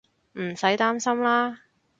[0.33, 1.57] 唔使擔心喇